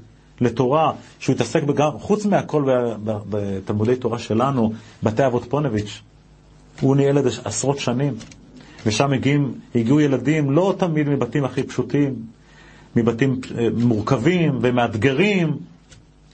לתורה, 0.41 0.91
שהוא 1.19 1.35
התעסק 1.35 1.63
גם, 1.65 1.91
חוץ 1.99 2.25
מהכל 2.25 2.63
בתלמודי 3.03 3.95
תורה 3.95 4.19
שלנו, 4.19 4.73
בתי 5.03 5.25
אבות 5.25 5.45
פונביץ', 5.49 6.01
הוא 6.81 6.95
ניהל 6.95 7.17
את 7.17 7.23
זה 7.23 7.29
עשרות 7.45 7.79
שנים, 7.79 8.13
ושם 8.85 9.13
הגיעים, 9.13 9.53
הגיעו 9.75 9.99
ילדים 10.01 10.51
לא 10.51 10.73
תמיד 10.77 11.09
מבתים 11.09 11.45
הכי 11.45 11.63
פשוטים, 11.63 12.15
מבתים 12.95 13.41
אה, 13.57 13.67
מורכבים 13.77 14.59
ומאתגרים, 14.61 15.57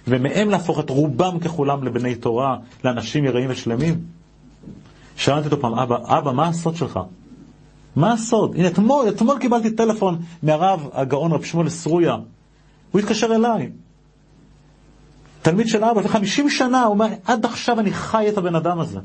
ומהם 0.08 0.50
להפוך 0.50 0.80
את 0.80 0.90
רובם 0.90 1.40
ככולם 1.40 1.84
לבני 1.84 2.16
תורה, 2.16 2.58
לאנשים 2.84 3.26
יראים 3.26 3.50
ושלמים. 3.50 4.02
שאלתי 5.16 5.46
אותו 5.46 5.62
פעם, 5.62 5.80
אבא, 5.80 5.98
אבא, 6.18 6.32
מה 6.32 6.48
הסוד 6.48 6.76
שלך? 6.76 7.00
מה 7.96 8.14
הסוד? 8.14 8.56
הנה, 8.56 8.68
אתמול, 8.68 9.10
אתמול 9.10 9.40
קיבלתי 9.40 9.72
טלפון 9.72 10.22
מהרב 10.44 10.90
הגאון 10.94 11.32
רב 11.32 11.44
שמואל 11.44 11.70
סרויה. 11.70 12.18
הוא 12.92 13.00
התקשר 13.00 13.36
אליי. 13.36 13.72
תלמיד 15.42 15.68
של 15.68 15.84
אבא, 15.84 16.00
לפני 16.00 16.12
50 16.12 16.50
שנה, 16.50 16.84
הוא 16.84 16.90
אומר, 16.94 17.08
עד 17.26 17.46
עכשיו 17.46 17.80
אני 17.80 17.92
חי 17.92 18.30
את 18.30 18.38
הבן 18.38 18.56
אדם 18.56 18.80
הזה. 18.80 19.00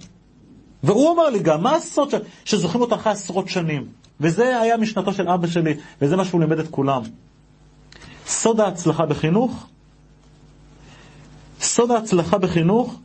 והוא 0.83 1.15
אמר 1.15 1.31
לי 1.31 1.39
גם, 1.39 1.63
מה 1.63 1.75
הסוד 1.75 2.11
ש... 2.11 2.15
שזוכרים 2.45 2.81
אותו 2.81 2.95
אחרי 2.95 3.13
עשרות 3.13 3.49
שנים? 3.49 3.87
וזה 4.21 4.61
היה 4.61 4.77
משנתו 4.77 5.13
של 5.13 5.29
אבא 5.29 5.47
שלי, 5.47 5.75
וזה 6.03 6.17
מה 6.17 6.25
שהוא 6.25 6.41
לימד 6.41 6.59
את 6.59 6.69
כולם. 6.71 7.03
סוד 8.27 8.61
ההצלחה 8.61 9.07
בחינוך, 9.07 9.67
סוד 11.63 11.91
ההצלחה 11.91 12.39
בחינוך, 12.39 13.01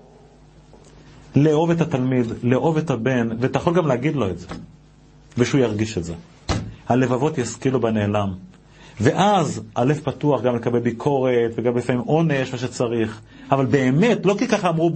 לאהוב 1.35 1.71
את 1.71 1.81
התלמיד, 1.81 2.25
לאהוב 2.43 2.77
את 2.77 2.89
הבן, 2.89 3.29
ואתה 3.39 3.57
יכול 3.57 3.73
גם 3.73 3.87
להגיד 3.87 4.15
לו 4.15 4.29
את 4.29 4.39
זה, 4.39 4.47
ושהוא 5.37 5.61
ירגיש 5.61 5.97
את 5.97 6.03
זה. 6.03 6.13
הלבבות 6.87 7.37
ישכילו 7.37 7.79
בנעלם. 7.79 8.33
ואז 9.01 9.61
הלב 9.75 9.99
פתוח 10.03 10.41
גם 10.41 10.55
לקבל 10.55 10.79
ביקורת 10.79 11.51
וגם 11.55 11.77
לפעמים 11.77 12.01
עונש, 12.01 12.51
מה 12.51 12.57
שצריך. 12.57 13.21
אבל 13.51 13.65
באמת, 13.65 14.25
לא 14.25 14.35
כי 14.39 14.47
ככה 14.47 14.69
אמרו 14.69 14.91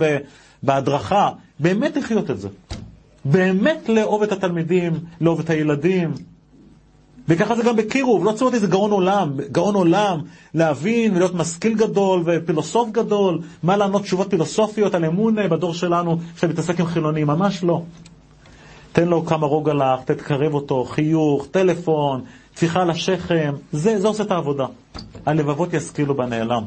בהדרכה, 0.63 1.30
באמת 1.60 1.98
לחיות 1.98 2.32
את 2.32 2.39
זה. 2.39 2.48
באמת 3.25 3.89
לאהוב 3.89 4.24
את 4.24 4.32
התלמידים, 4.32 4.94
לאהוב 5.22 5.39
את 5.39 5.50
הילדים. 5.50 6.13
וככה 7.27 7.55
זה 7.55 7.63
גם 7.63 7.75
בקירוב, 7.75 8.25
לא 8.25 8.31
צריך 8.31 8.41
להיות 8.41 8.53
איזה 8.53 8.67
גאון 8.67 8.91
עולם, 8.91 9.33
גאון 9.51 9.75
עולם, 9.75 10.21
להבין 10.53 11.15
ולהיות 11.15 11.35
משכיל 11.35 11.73
גדול 11.73 12.23
ופילוסוף 12.25 12.89
גדול, 12.91 13.39
מה 13.63 13.77
לענות 13.77 14.01
תשובות 14.01 14.29
פילוסופיות 14.29 14.95
על 14.95 15.05
אמון 15.05 15.49
בדור 15.49 15.73
שלנו 15.73 16.17
שמתעסק 16.37 16.79
עם 16.79 16.85
חילונים, 16.85 17.27
ממש 17.27 17.63
לא. 17.63 17.81
תן 18.91 19.07
לו 19.07 19.25
כמה 19.25 19.47
רוגע 19.47 19.73
לך, 19.73 19.99
תתקרב 20.05 20.53
אותו, 20.53 20.85
חיוך, 20.85 21.47
טלפון, 21.51 22.21
טפיחה 22.53 22.81
על 22.81 22.89
השכם, 22.89 23.53
זה, 23.71 24.01
זה 24.01 24.07
עושה 24.07 24.23
את 24.23 24.31
העבודה. 24.31 24.65
הלבבות 25.25 25.73
ישכילו 25.73 26.15
בנעלם. 26.15 26.63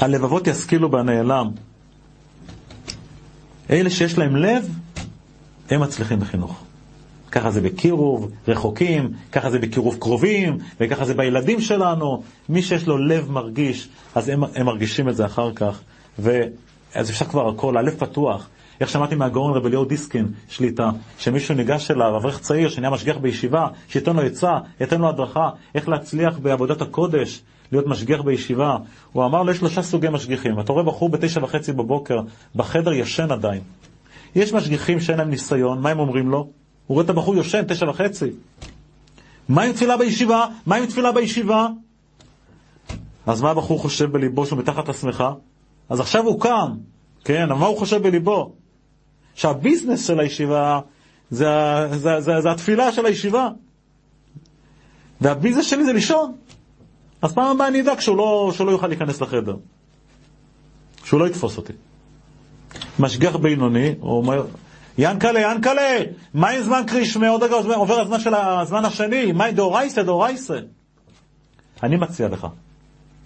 הלבבות 0.00 0.46
ישכילו 0.46 0.90
בנעלם. 0.90 1.50
אלה 3.70 3.90
שיש 3.90 4.18
להם 4.18 4.36
לב, 4.36 4.68
הם 5.70 5.80
מצליחים 5.80 6.20
בחינוך. 6.20 6.64
ככה 7.34 7.50
זה 7.50 7.60
בקירוב 7.60 8.30
רחוקים, 8.48 9.10
ככה 9.32 9.50
זה 9.50 9.58
בקירוב 9.58 9.96
קרובים, 10.00 10.58
וככה 10.80 11.04
זה 11.04 11.14
בילדים 11.14 11.60
שלנו. 11.60 12.22
מי 12.48 12.62
שיש 12.62 12.86
לו 12.86 12.98
לב 12.98 13.30
מרגיש, 13.30 13.88
אז 14.14 14.28
הם, 14.28 14.44
הם 14.54 14.66
מרגישים 14.66 15.08
את 15.08 15.16
זה 15.16 15.26
אחר 15.26 15.52
כך. 15.52 15.80
ואז 16.18 17.10
אפשר 17.10 17.24
כבר 17.24 17.48
הכל, 17.48 17.76
הלב 17.76 17.94
פתוח. 17.98 18.48
איך 18.80 18.88
שמעתי 18.88 19.14
מהגאון 19.14 19.52
רב 19.52 19.66
אליהו 19.66 19.84
דיסקין, 19.84 20.28
שליטה, 20.48 20.90
שמישהו 21.18 21.54
ניגש 21.54 21.90
אליו, 21.90 22.16
אברך 22.16 22.40
צעיר 22.40 22.68
שנהיה 22.68 22.90
משגיח 22.90 23.16
בישיבה, 23.16 23.68
שייתן 23.88 24.16
לו 24.16 24.22
עצה, 24.22 24.52
ייתן 24.80 25.00
לו 25.00 25.08
הדרכה, 25.08 25.50
איך 25.74 25.88
להצליח 25.88 26.38
בעבודת 26.38 26.82
הקודש, 26.82 27.42
להיות 27.72 27.86
משגיח 27.86 28.20
בישיבה. 28.20 28.76
הוא 29.12 29.24
אמר 29.24 29.42
לו, 29.42 29.50
יש 29.50 29.58
שלושה 29.58 29.82
סוגי 29.82 30.08
משגיחים. 30.08 30.60
אתה 30.60 30.72
רואה 30.72 30.84
בחור 30.84 31.08
בתשע 31.08 31.44
וחצי 31.44 31.72
בבוקר, 31.72 32.20
בחדר 32.54 32.92
ישן 32.92 33.32
עדיין. 33.32 33.60
יש 34.34 34.52
משגיחים 34.52 35.00
שאין 35.00 35.18
להם 35.18 35.30
ניסיון, 35.30 35.80
מה 35.80 35.90
הם 35.90 35.98
אומרים 35.98 36.30
לו? 36.30 36.63
הוא 36.86 36.94
רואה 36.94 37.04
את 37.04 37.10
הבחור 37.10 37.36
יושן, 37.36 37.62
תשע 37.68 37.90
וחצי. 37.90 38.30
מה 39.48 39.62
עם 39.62 39.72
תפילה 39.72 39.96
בישיבה? 39.96 40.46
מה 40.66 40.76
עם 40.76 40.86
תפילה 40.86 41.12
בישיבה? 41.12 41.68
אז 43.26 43.42
מה 43.42 43.50
הבחור 43.50 43.78
חושב 43.78 44.12
בליבו 44.12 44.46
שהוא 44.46 44.58
מתחת 44.58 44.88
לשמחה? 44.88 45.32
אז 45.88 46.00
עכשיו 46.00 46.24
הוא 46.26 46.40
קם, 46.40 46.74
כן, 47.24 47.42
אבל 47.50 47.60
מה 47.60 47.66
הוא 47.66 47.78
חושב 47.78 48.02
בליבו? 48.02 48.54
שהביזנס 49.34 50.06
של 50.06 50.20
הישיבה 50.20 50.80
זה, 51.30 51.48
זה, 51.92 52.20
זה, 52.20 52.40
זה 52.40 52.50
התפילה 52.50 52.92
של 52.92 53.06
הישיבה. 53.06 53.48
והביזנס 55.20 55.66
שלי 55.66 55.84
זה 55.84 55.92
לישון. 55.92 56.32
אז 57.22 57.32
פעם 57.32 57.56
הבאה 57.56 57.68
אני 57.68 57.80
אדאג 57.80 58.00
שהוא 58.00 58.16
לא, 58.16 58.50
שהוא 58.54 58.66
לא 58.66 58.72
יוכל 58.72 58.86
להיכנס 58.86 59.20
לחדר. 59.20 59.56
שהוא 61.04 61.20
לא 61.20 61.26
יתפוס 61.26 61.56
אותי. 61.56 61.72
משגיח 62.98 63.36
בינוני, 63.36 63.94
הוא 64.00 64.16
אומר, 64.16 64.46
ינקלה, 64.98 65.40
ינקלה, 65.40 65.98
מה 66.34 66.48
עם 66.50 66.62
זמן 66.62 66.82
קרישמה? 66.86 67.28
עוד 67.28 67.42
רגע 67.42 67.54
עובר 67.54 68.00
הזמן 68.00 68.20
של 68.20 68.34
הזמן 68.34 68.84
השני, 68.84 69.32
מה 69.32 69.44
עם 69.44 69.54
דאורייסה, 69.54 70.02
דאורייסה? 70.02 70.58
אני 71.82 71.96
מציע 71.96 72.28
לך. 72.28 72.46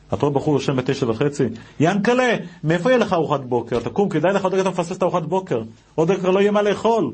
אתה 0.08 0.26
רואה 0.26 0.30
בחור 0.30 0.54
יושן 0.54 0.76
בתשע 0.76 1.10
וחצי, 1.10 1.44
ינקלה, 1.80 2.36
מאיפה 2.64 2.90
יהיה 2.90 2.98
לך 2.98 3.12
ארוחת 3.12 3.40
בוקר? 3.40 3.80
תקום, 3.80 4.08
כדאי 4.08 4.32
לך 4.32 4.44
עוד 4.44 4.52
רגע 4.54 4.62
אתה 4.62 4.70
מפספס 4.70 4.96
את 4.96 5.02
ארוחת 5.02 5.22
בוקר. 5.22 5.62
עוד 5.94 6.10
רגע 6.10 6.30
לא 6.30 6.40
יהיה 6.40 6.50
מה 6.50 6.62
לאכול. 6.62 7.12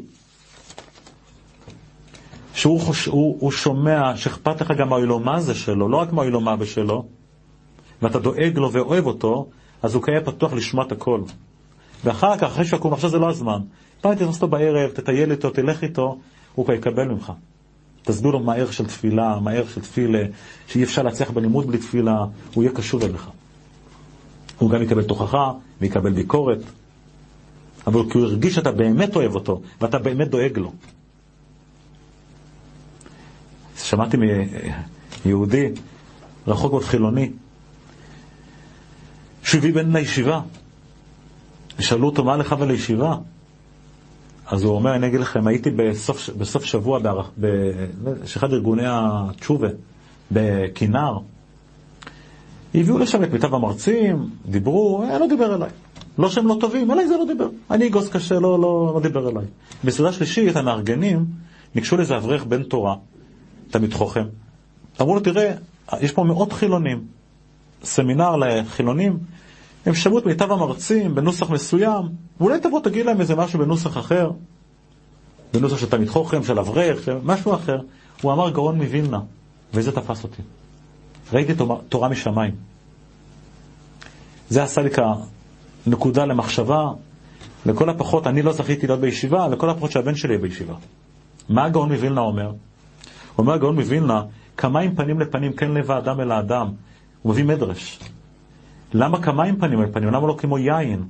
שהוא 2.55 2.81
חוש, 2.81 3.07
הוא, 3.07 3.37
הוא 3.41 3.51
שומע 3.51 4.17
שאכפת 4.17 4.61
לך 4.61 4.73
גם 4.79 4.89
מהאילומה 4.89 5.41
זה 5.41 5.55
שלו, 5.55 5.89
לא 5.89 5.97
רק 5.97 6.13
מהאילומה 6.13 6.57
בשלו, 6.57 7.05
ואתה 8.03 8.19
דואג 8.19 8.59
לו 8.59 8.73
ואוהב 8.73 9.07
אותו, 9.07 9.47
אז 9.83 9.95
הוא 9.95 10.03
כהיה 10.03 10.21
פתוח 10.21 10.53
לשמוע 10.53 10.87
את 10.87 10.93
הכל. 10.93 11.21
ואחר 12.05 12.37
כך, 12.37 12.43
אחרי 12.43 12.65
שיקום, 12.65 12.93
עכשיו 12.93 13.11
זה 13.11 13.19
לא 13.19 13.31
הזמן. 13.31 13.61
פעם 14.01 14.15
תתפוס 14.15 14.35
אותו 14.35 14.49
בערב, 14.49 14.91
תטייל 14.91 15.31
איתו, 15.31 15.51
תלך 15.51 15.83
איתו, 15.83 16.19
הוא 16.55 16.65
כבר 16.65 16.75
יקבל 16.75 17.09
ממך. 17.09 17.33
תסביר 18.03 18.31
לו 18.31 18.41
מה 18.41 18.53
הערך 18.53 18.73
של 18.73 18.87
תפילה, 18.87 19.39
מה 19.41 19.51
הערך 19.51 19.71
של 19.71 19.81
תפילה, 19.81 20.23
שאי 20.67 20.85
אפשר 20.85 21.03
להצליח 21.03 21.31
בלימוד 21.31 21.67
בלי 21.67 21.79
תפילה, 21.79 22.25
הוא 22.55 22.65
יהיה 22.65 22.75
קשור 22.75 23.03
אליך. 23.03 23.31
הוא 24.59 24.71
גם 24.71 24.83
יקבל 24.83 25.03
תוכחה 25.03 25.53
ויקבל 25.81 26.13
ביקורת, 26.13 26.59
אבל 27.87 28.11
כי 28.11 28.19
הוא 28.19 28.27
הרגיש 28.27 28.55
שאתה 28.55 28.73
באמת 28.73 29.17
אוהב 29.17 29.35
אותו, 29.35 29.61
ואתה 29.81 29.99
באמת 29.99 30.29
דואג 30.29 30.59
לו. 30.59 30.73
שמעתי 33.77 34.17
מיהודי, 35.27 35.69
רחוק 36.47 36.73
מאוד 36.73 36.85
חילוני, 36.85 37.31
שהוא 39.43 39.59
הביא 39.59 39.73
בן 39.75 39.97
לישיבה. 39.97 40.41
ושאלו 41.78 42.07
אותו, 42.07 42.25
מה 42.25 42.37
לך 42.37 42.54
ולישיבה? 42.59 43.16
אז 44.47 44.62
הוא 44.62 44.75
אומר, 44.75 44.95
אני 44.95 45.07
אגיד 45.07 45.21
לכם, 45.21 45.47
הייתי 45.47 45.71
בסוף, 45.71 46.31
בסוף 46.31 46.64
שבוע 46.64 46.99
באחד 47.37 48.52
ארגוני 48.52 48.83
התשובה, 48.87 49.69
בכינר. 50.31 51.19
הביאו 52.75 52.99
לשם 52.99 53.25
את 53.25 53.33
מיטב 53.33 53.54
המרצים, 53.54 54.31
דיברו, 54.47 55.02
אה, 55.02 55.19
לא 55.19 55.26
דיבר 55.26 55.54
אליי. 55.54 55.71
לא 56.19 56.31
שהם 56.31 56.47
לא 56.47 56.57
טובים, 56.61 56.90
אליי 56.90 57.09
זה 57.09 57.16
לא 57.16 57.25
דיבר. 57.25 57.49
אני 57.71 57.87
אגוס 57.87 58.09
קשה, 58.09 58.35
לא, 58.35 58.61
לא, 58.61 58.93
לא 58.95 59.00
דיבר 59.02 59.28
אליי. 59.28 59.45
בסעודה 59.85 60.12
שלישית, 60.12 60.57
המארגנים 60.57 61.25
ניגשו 61.75 61.97
לאיזה 61.97 62.16
אברך 62.16 62.45
בן 62.45 62.62
תורה, 62.62 62.97
תלמיד 63.71 63.95
חוכם. 63.95 64.25
אמרו 65.00 65.14
לו, 65.14 65.21
תראה, 65.21 65.52
יש 66.00 66.12
פה 66.12 66.25
מאות 66.25 66.52
חילונים. 66.52 67.04
סמינר 67.85 68.37
לחילונים, 68.37 69.19
הם 69.87 69.95
שמעו 69.95 70.19
את 70.19 70.26
מיטב 70.26 70.53
המרצים 70.53 71.14
בנוסח 71.14 71.50
מסוים, 71.50 72.03
ואולי 72.41 72.61
תבוא 72.61 72.81
תגיד 72.81 73.07
להם 73.07 73.21
איזה 73.21 73.35
משהו 73.35 73.59
בנוסח 73.59 73.99
אחר, 73.99 74.31
בנוסח 75.53 75.76
של 75.76 75.91
תלמיד 75.91 76.09
חוכם, 76.09 76.45
של 76.45 76.59
אברך, 76.59 77.03
של 77.03 77.17
משהו 77.25 77.55
אחר. 77.55 77.79
הוא 78.23 78.33
אמר 78.33 78.50
גאון 78.50 78.76
מווילנה, 78.76 79.21
וזה 79.75 79.93
תפס 79.93 80.23
אותי. 80.23 80.43
ראיתי 81.33 81.53
תורה 81.88 82.09
משמיים. 82.09 82.55
זה 84.49 84.62
עשה 84.62 84.83
לי 84.83 84.91
כנקודה 85.87 86.25
למחשבה, 86.25 86.91
לכל 87.67 87.88
הפחות, 87.88 88.26
אני 88.26 88.43
לא 88.43 88.53
זכיתי 88.53 88.87
להיות 88.87 89.00
בישיבה, 89.00 89.49
לכל 89.49 89.71
הפחות 89.71 89.91
שהבן 89.91 90.14
שלי 90.14 90.33
יהיה 90.33 90.43
בישיבה. 90.43 90.75
מה 91.49 91.64
הגאון 91.64 91.93
מווילנה 91.93 92.21
אומר? 92.21 92.53
אומר 93.38 93.53
הגאון 93.53 93.75
מווילנה, 93.75 94.23
כמיים 94.57 94.97
פנים 94.97 95.21
לפנים, 95.21 95.53
כן 95.53 95.71
לב 95.71 95.91
האדם 95.91 96.21
אל 96.21 96.33
האדם. 96.33 96.69
הוא 97.23 97.33
מביא 97.33 97.45
מדרש. 97.45 97.99
למה 98.95 99.23
כמים 99.23 99.57
פנים 99.57 99.81
אל 99.81 99.87
פנים? 99.93 100.09
למה 100.09 100.27
לא 100.27 100.37
כמו 100.39 100.59
יין? 100.59 101.03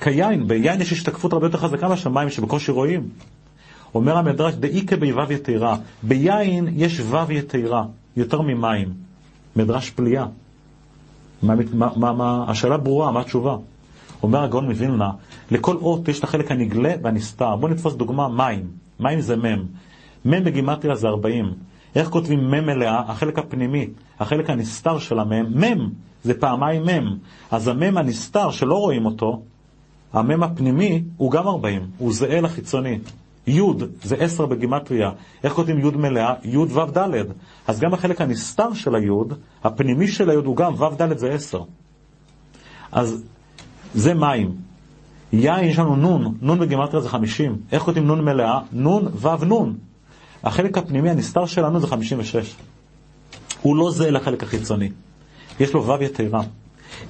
כיין, 0.00 0.48
ביין 0.48 0.80
יש 0.80 0.92
השתקפות 0.92 1.32
הרבה 1.32 1.46
יותר 1.46 1.58
חזקה 1.58 1.88
מאשר 1.88 2.10
מים 2.10 2.30
שבקושי 2.30 2.72
רואים. 2.72 3.08
אומר 3.94 4.16
המדרש, 4.16 4.54
דאיקה 4.54 4.96
ביבב 4.96 5.30
יתרה. 5.30 5.76
ביין 6.02 6.68
יש 6.72 7.00
וו 7.00 7.32
יתרה, 7.32 7.84
יותר 8.16 8.40
ממים. 8.42 8.88
מדרש 9.56 9.90
פליאה. 9.90 10.26
מה, 11.42 11.54
מה, 11.72 11.88
מה, 11.96 12.12
מה, 12.12 12.44
השאלה 12.48 12.76
ברורה, 12.76 13.12
מה 13.12 13.20
התשובה? 13.20 13.56
אומר 14.22 14.42
הגאון 14.42 14.64
מווילנה, 14.68 15.10
לכל 15.50 15.76
אות 15.76 16.08
יש 16.08 16.18
את 16.18 16.24
החלק 16.24 16.50
הנגלה 16.50 16.94
והנסתר. 17.02 17.56
בואו 17.56 17.72
נתפוס 17.72 17.94
דוגמה, 17.94 18.28
מים. 18.28 18.66
מים 19.00 19.20
זה 19.20 19.36
מם. 19.36 19.64
מם 20.24 20.44
בגימטריה 20.44 20.94
זה 20.94 21.08
40. 21.08 21.54
איך 21.94 22.08
כותבים 22.08 22.50
מם 22.50 22.66
מלאה? 22.66 23.02
החלק 23.08 23.38
הפנימי, 23.38 23.88
החלק 24.20 24.50
הנסתר 24.50 24.98
של 24.98 25.18
המם, 25.18 25.60
מם. 25.60 25.88
זה 26.24 26.34
פעמיים 26.34 26.82
מם. 26.82 27.16
אז 27.50 27.68
המם 27.68 27.98
הנסתר 27.98 28.50
שלא 28.50 28.74
רואים 28.74 29.06
אותו, 29.06 29.42
המם 30.12 30.42
הפנימי 30.42 31.02
הוא 31.16 31.30
גם 31.30 31.46
40, 31.46 31.86
הוא 31.98 32.12
זהה 32.12 32.40
לחיצוני. 32.40 32.98
י' 33.46 33.60
זה 34.02 34.16
10 34.16 34.46
בגימטריה. 34.46 35.10
איך 35.44 35.52
כותבים 35.52 35.78
י' 35.78 35.90
מלאה? 35.96 36.34
י' 36.44 36.56
ו' 36.56 36.98
ד'. 36.98 37.24
אז 37.66 37.80
גם 37.80 37.94
החלק 37.94 38.20
הנסתר 38.20 38.74
של 38.74 38.94
הי', 38.94 39.10
הפנימי 39.64 40.08
של 40.08 40.30
הי' 40.30 40.36
הוא 40.36 40.56
גם 40.56 40.74
ו' 40.74 40.94
ד' 41.02 41.18
זה 41.18 41.32
10. 41.32 41.62
אז 42.92 43.24
זה 43.94 44.14
מים. 44.14 44.56
יין 45.32 45.64
יש 45.64 45.78
לנו 45.78 45.96
נון, 45.96 46.34
נון 46.40 46.58
בגימטריה 46.58 47.02
זה 47.02 47.08
50. 47.08 47.56
איך 47.72 47.82
כותבים 47.82 48.06
נון 48.06 48.24
מלאה? 48.24 48.60
נון 48.72 49.08
ו' 49.14 49.44
נון. 49.44 49.76
החלק 50.44 50.78
הפנימי 50.78 51.10
הנסתר 51.10 51.46
שלנו 51.46 51.80
זה 51.80 51.86
56. 51.86 52.54
הוא 53.62 53.76
לא 53.76 53.90
זהה 53.90 54.10
לחלק 54.10 54.42
החיצוני. 54.42 54.88
יש 55.60 55.72
לו 55.72 55.84
וו 55.84 56.02
יתרה. 56.02 56.42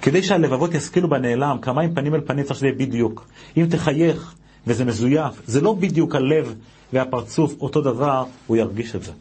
כדי 0.03 0.23
שהלבבות 0.23 0.75
ישכילו 0.75 1.09
בנעלם, 1.09 1.59
כמה 1.63 1.83
עם 1.83 1.95
פנים 1.95 2.15
אל 2.15 2.21
פנים 2.21 2.45
צריך 2.45 2.57
שזה 2.57 2.67
יהיה 2.67 2.79
בדיוק. 2.79 3.27
אם 3.57 3.67
תחייך 3.71 4.35
וזה 4.67 4.85
מזויף, 4.85 5.43
זה 5.47 5.61
לא 5.61 5.73
בדיוק 5.73 6.15
הלב 6.15 6.55
והפרצוף 6.93 7.55
אותו 7.61 7.81
דבר, 7.81 8.25
הוא 8.47 8.57
ירגיש 8.57 8.97
את 8.97 9.03
זה. 9.03 9.13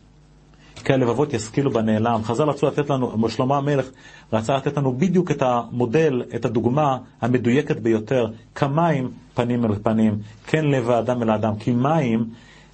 כי 0.84 0.94
הלבבות 0.94 1.34
ישכילו 1.34 1.72
בנעלם. 1.72 2.24
חז"ל 2.24 2.44
רצו 2.44 2.68
לתת 2.68 2.90
לנו, 2.90 3.30
שלמה 3.30 3.58
המלך 3.58 3.86
רצה 4.34 4.58
לתת 4.58 4.78
לנו 4.78 4.94
בדיוק 4.94 5.32
את 5.32 5.42
המודל, 5.42 6.24
את 6.36 6.46
הדוגמה 6.46 6.98
המדויקת 7.22 7.80
ביותר, 7.80 8.28
כמים 8.56 9.12
פנים 9.34 9.66
אל 9.66 9.76
פנים, 9.84 10.18
כן 10.48 10.66
לב 10.66 10.90
האדם 10.90 11.24
אל 11.24 11.30
האדם, 11.30 11.56
כי 11.60 11.72
מים 11.72 12.26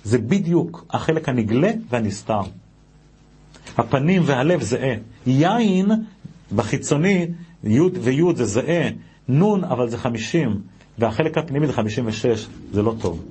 זה 0.08 0.18
בדיוק 0.18 0.86
החלק 0.90 1.30
הנגלה 1.30 1.72
והנסתר. 1.90 2.42
הפנים 3.78 4.22
והלב 4.26 4.62
זהה. 4.62 4.96
יין 5.26 5.92
בחיצוני, 6.56 7.28
י' 7.64 7.80
וי' 8.02 8.36
זה 8.36 8.46
זהה, 8.46 8.90
נ' 9.30 9.64
אבל 9.64 9.90
זה 9.90 9.98
חמישים, 9.98 10.62
והחלק 11.00 11.38
הפנימי 11.38 11.68
זה 11.68 11.74
56, 11.74 12.48
זה 12.74 12.82
לא 12.82 12.94
טוב. 13.02 13.24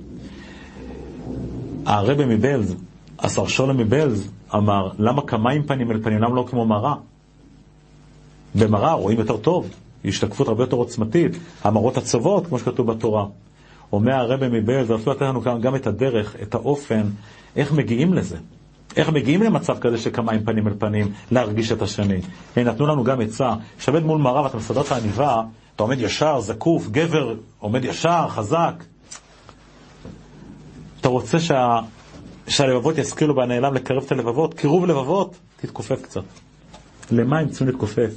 הרבי 1.85 2.25
מבלז, 2.35 2.75
השר 3.19 3.47
שולם 3.47 3.77
מבלז, 3.77 4.31
אמר, 4.55 4.89
למה 4.99 5.21
כמיים 5.21 5.63
פנים 5.63 5.91
אל 5.91 6.03
פנים, 6.03 6.19
למה 6.19 6.35
לא 6.35 6.45
כמו 6.49 6.65
מראה? 6.65 6.95
במראה 8.55 8.93
רואים 8.93 9.19
יותר 9.19 9.37
טוב, 9.37 9.69
השתקפות 10.05 10.47
הרבה 10.47 10.63
יותר 10.63 10.75
עוצמתית, 10.75 11.31
המראות 11.63 11.97
הצוות, 11.97 12.47
כמו 12.47 12.59
שכתוב 12.59 12.91
בתורה. 12.91 13.25
אומר 13.91 14.13
הרבי 14.13 14.47
מבלז, 14.51 14.91
רצו 14.91 15.11
לתת 15.11 15.21
לנו 15.21 15.41
גם, 15.41 15.61
גם 15.61 15.75
את 15.75 15.87
הדרך, 15.87 16.35
את 16.41 16.55
האופן, 16.55 17.01
איך 17.55 17.71
מגיעים 17.71 18.13
לזה. 18.13 18.37
איך 18.95 19.09
מגיעים 19.09 19.43
למצב 19.43 19.79
כזה 19.79 19.97
של 19.97 20.09
כמיים 20.13 20.43
פנים 20.43 20.67
אל 20.67 20.73
פנים, 20.79 21.11
להרגיש 21.31 21.71
את 21.71 21.81
השני. 21.81 22.21
הם 22.55 22.67
נתנו 22.67 22.87
לנו 22.87 23.03
גם 23.03 23.21
עצה, 23.21 23.53
שעומד 23.79 24.03
מול 24.03 24.17
מראה 24.21 24.43
ואתה 24.43 24.57
מסדר 24.57 24.81
את 24.81 24.91
העניבה, 24.91 25.41
אתה 25.75 25.83
עומד 25.83 25.99
ישר, 26.01 26.39
זקוף, 26.39 26.87
גבר, 26.87 27.35
עומד 27.59 27.85
ישר, 27.85 28.25
חזק. 28.29 28.83
אתה 31.01 31.07
רוצה 31.09 31.39
שה... 31.39 31.79
שהלבבות 32.47 32.97
ישכילו 32.97 33.35
בנעלם 33.35 33.73
לקרב 33.73 34.03
את 34.03 34.11
הלבבות? 34.11 34.53
קירוב 34.53 34.85
לבבות, 34.85 35.35
תתכופף 35.61 36.01
קצת. 36.01 36.23
למה 37.11 37.39
הם 37.39 37.49
צריכים 37.49 37.67
להתכופף? 37.67 38.11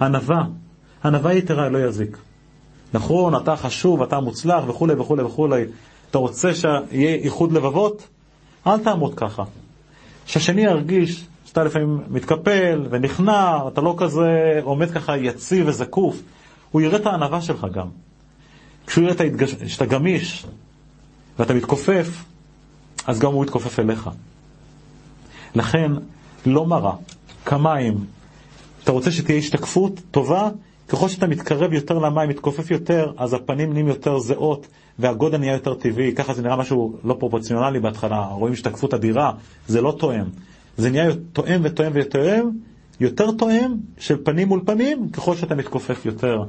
ענווה, 0.00 0.42
ענווה 1.04 1.34
יתרה 1.34 1.68
לא 1.68 1.78
יזיק. 1.78 2.18
נכון, 2.94 3.36
אתה 3.36 3.56
חשוב, 3.56 4.02
אתה 4.02 4.20
מוצלח 4.20 4.64
וכולי 4.68 4.94
וכולי 4.94 5.22
וכולי. 5.22 5.64
אתה 6.10 6.18
רוצה 6.18 6.54
שיהיה 6.54 7.14
איחוד 7.14 7.52
לבבות? 7.52 8.08
אל 8.66 8.78
תעמוד 8.78 9.14
ככה. 9.14 9.44
שהשני 10.26 10.62
ירגיש 10.62 11.24
שאתה 11.44 11.64
לפעמים 11.64 12.00
מתקפל 12.08 12.86
ונכנע, 12.90 13.58
אתה 13.68 13.80
לא 13.80 13.94
כזה 13.98 14.60
עומד 14.62 14.90
ככה 14.90 15.16
יציב 15.16 15.68
וזקוף. 15.68 16.22
הוא 16.70 16.80
יראה 16.80 16.98
את 16.98 17.06
הענווה 17.06 17.42
שלך 17.42 17.66
גם. 17.72 17.88
כשהוא 18.86 19.04
יראה 19.04 19.14
ההתגש... 19.20 19.54
שאתה 19.66 19.86
גמיש 19.86 20.46
ואתה 21.38 21.54
מתכופף, 21.54 22.24
אז 23.06 23.18
גם 23.18 23.32
הוא 23.32 23.44
יתכופף 23.44 23.78
אליך. 23.78 24.10
לכן, 25.54 25.92
לא 26.46 26.66
מרא, 26.66 26.92
כמיים. 27.44 28.04
אתה 28.84 28.92
רוצה 28.92 29.10
שתהיה 29.10 29.38
השתקפות 29.38 30.00
טובה? 30.10 30.48
ככל 30.92 31.08
שאתה 31.08 31.26
מתקרב 31.26 31.72
יותר 31.72 31.98
למים, 31.98 32.28
מתכופף 32.28 32.70
יותר, 32.70 33.12
אז 33.16 33.34
הפנים 33.34 33.72
נהיים 33.72 33.88
יותר 33.88 34.18
זהות, 34.18 34.66
והגודל 34.98 35.38
נהיה 35.38 35.52
יותר 35.52 35.74
טבעי. 35.74 36.14
ככה 36.14 36.34
זה 36.34 36.42
נראה 36.42 36.56
משהו 36.56 36.96
לא 37.04 37.16
פרופורציונלי 37.18 37.80
בהתחלה, 37.80 38.26
רואים 38.26 38.52
השתקפות 38.52 38.94
אדירה, 38.94 39.32
זה 39.68 39.80
לא 39.80 39.96
תואם. 39.98 40.24
זה 40.76 40.90
נהיה 40.90 41.10
תואם 41.32 41.60
ותואם 41.64 41.92
ותואם, 41.94 42.50
יותר 43.00 43.30
תואם 43.30 43.74
של 43.98 44.24
פנים 44.24 44.48
מול 44.48 44.60
פנים, 44.66 45.08
ככל 45.08 45.36
שאתה 45.36 45.54
מתכופף 45.54 46.06
יותר. 46.06 46.42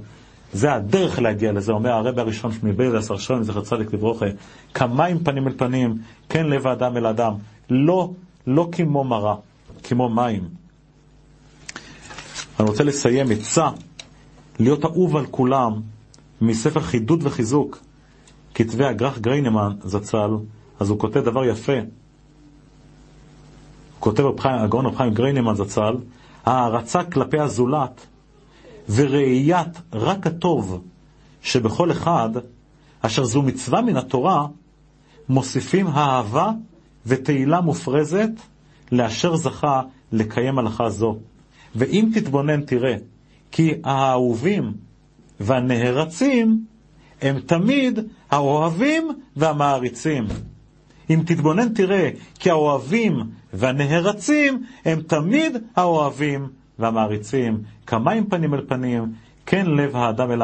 זה 0.53 0.73
הדרך 0.73 1.19
להגיע 1.19 1.51
לזה, 1.51 1.71
אומר 1.71 1.91
הרבי 1.91 2.21
הראשון 2.21 2.51
מבייל 2.63 2.95
עשר 2.95 3.17
שון, 3.17 3.43
זכר 3.43 3.61
צדיק 3.61 3.93
לברוכה, 3.93 4.25
כמים 4.73 5.19
פנים 5.19 5.47
אל 5.47 5.53
פנים, 5.57 5.97
כן 6.29 6.45
לב 6.45 6.67
האדם 6.67 6.97
אל 6.97 7.05
אדם, 7.05 7.33
לא, 7.69 8.11
לא 8.47 8.69
כמו 8.71 9.03
מראה, 9.03 9.35
כמו 9.83 10.09
מים. 10.09 10.41
אני 12.59 12.67
רוצה 12.69 12.83
לסיים 12.83 13.31
עצה, 13.31 13.69
להיות 14.59 14.85
אהוב 14.85 15.15
על 15.15 15.25
כולם, 15.25 15.81
מספר 16.41 16.79
חידוד 16.79 17.19
וחיזוק, 17.23 17.79
כתבי 18.55 18.85
הגרח 18.85 19.17
גריינמן 19.17 19.75
זצ"ל, 19.83 20.31
אז 20.79 20.89
הוא 20.89 20.99
כותב 20.99 21.19
דבר 21.19 21.45
יפה. 21.45 21.77
כותב 23.99 24.23
הגאון 24.43 24.85
רב 24.85 24.95
חיים 24.95 25.13
גריינמן 25.13 25.55
זצ"ל, 25.55 25.95
הערצה 26.45 27.03
כלפי 27.03 27.39
הזולת 27.39 28.05
וראיית 28.89 29.81
רק 29.93 30.27
הטוב 30.27 30.83
שבכל 31.41 31.91
אחד, 31.91 32.29
אשר 33.01 33.23
זו 33.23 33.41
מצווה 33.41 33.81
מן 33.81 33.97
התורה, 33.97 34.47
מוסיפים 35.29 35.87
אהבה 35.87 36.51
ותהילה 37.05 37.61
מופרזת 37.61 38.29
לאשר 38.91 39.35
זכה 39.35 39.81
לקיים 40.11 40.59
הלכה 40.59 40.89
זו. 40.89 41.17
ואם 41.75 42.09
תתבונן 42.13 42.61
תראה 42.61 42.95
כי 43.53 43.73
האהובים 43.83 44.73
והנהרצים 45.39 46.65
הם 47.21 47.39
תמיד 47.39 47.99
האוהבים 48.31 49.11
והמעריצים. 49.35 50.25
אם 51.09 51.21
תתבונן 51.25 51.69
תראה 51.69 52.09
כי 52.39 52.49
האוהבים 52.49 53.19
והנהרצים 53.53 54.63
הם 54.85 55.01
תמיד 55.01 55.57
האוהבים 55.75 56.47
והמעריצים, 56.79 57.61
כמים 57.87 58.25
פנים 58.29 58.53
אל 58.53 58.65
פנים, 58.67 59.13
כן 59.45 59.65
לב 59.65 59.95
האדם 59.95 60.31
אל, 60.31 60.41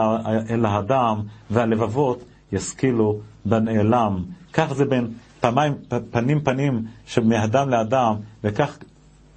אל 0.50 0.65
האדם, 0.65 1.22
והלבבות 1.50 2.24
ישכילו 2.52 3.19
בנעלם. 3.45 4.24
כך 4.54 4.74
זה 4.74 4.86
בין 4.86 5.08
פעמיים, 5.39 5.74
פנים 6.12 6.41
פנים 6.41 6.86
שמאדם 7.06 7.69
לאדם, 7.69 8.15
וכך 8.43 8.78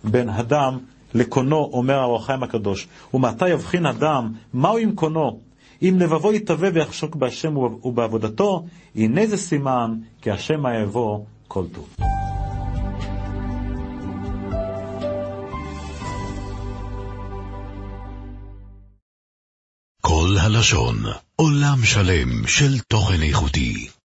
בין 0.05 0.29
אדם 0.29 0.79
לקונו, 1.15 1.71
אומר 1.73 1.99
האור 1.99 2.17
החיים 2.17 2.43
הקדוש. 2.43 2.89
ומעתה 3.15 3.49
יבחין 3.49 3.87
אדם, 3.87 4.33
מהו 4.55 4.77
עם 4.77 4.95
קונו? 4.95 5.41
אם 5.83 5.97
לבבו 6.01 6.33
יתהווה 6.33 6.69
ויחשוק 6.75 7.17
בהשם 7.17 7.57
ובעבודתו, 7.57 8.65
הנה 8.97 9.27
זה 9.27 9.37
סימן, 9.37 9.95
כי 10.23 10.31
השם 10.31 10.67
אהבו 10.67 11.25
כל 11.49 11.65
טוב. 11.73 11.97
כל 20.01 20.37
הלשון, 20.41 20.97
עולם 21.37 21.79
שלם 21.85 22.47
של 22.47 22.79
תוכן 22.79 23.23
איכותי. 23.23 23.89